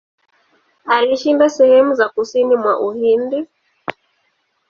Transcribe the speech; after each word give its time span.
Alishinda 0.85 1.49
sehemu 1.49 1.93
za 1.95 2.09
kusini 2.09 2.55
mwa 2.55 2.79
Uhindi. 2.79 3.45